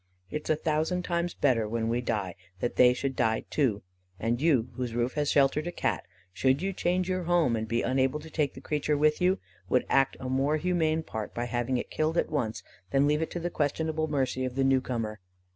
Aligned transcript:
It 0.31 0.45
is 0.45 0.49
a 0.49 0.55
thousand 0.59 1.03
times 1.03 1.35
better 1.35 1.67
when 1.67 1.87
we 1.87 2.01
die 2.01 2.33
that 2.59 2.75
they 2.75 2.91
should 2.91 3.15
die 3.15 3.45
too; 3.51 3.83
and 4.19 4.41
you, 4.41 4.69
whose 4.73 4.95
roof 4.95 5.13
has 5.13 5.29
sheltered 5.29 5.67
a 5.67 5.71
Cat, 5.71 6.07
should 6.33 6.59
you 6.59 6.73
change 6.73 7.07
your 7.07 7.25
home, 7.25 7.55
and 7.55 7.67
be 7.67 7.83
unable 7.83 8.19
to 8.21 8.31
take 8.31 8.55
the 8.55 8.61
creature 8.61 8.97
with 8.97 9.21
you, 9.21 9.37
would 9.69 9.85
act 9.89 10.17
a 10.19 10.27
more 10.27 10.57
humane 10.57 11.03
part 11.03 11.35
by 11.35 11.45
having 11.45 11.77
it 11.77 11.91
killed 11.91 12.17
at 12.17 12.31
once 12.31 12.63
than 12.89 13.05
leave 13.05 13.21
it 13.21 13.29
to 13.29 13.39
the 13.39 13.51
questionable 13.51 14.07
mercy 14.07 14.43
of 14.43 14.55
the 14.55 14.63
new 14.63 14.81
comer. 14.81 15.19